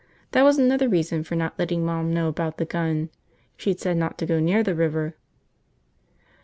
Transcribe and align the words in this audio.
That 0.31 0.41
was 0.41 0.57
another 0.57 0.89
reason 0.89 1.23
for 1.23 1.35
not 1.35 1.59
letting 1.59 1.85
Mom 1.85 2.11
know 2.11 2.27
about 2.27 2.57
the 2.57 2.65
gun. 2.65 3.11
She'd 3.55 3.79
said 3.79 3.97
not 3.97 4.17
to 4.17 4.25
go 4.25 4.39
near 4.39 4.63
the 4.63 4.73
river. 4.73 5.13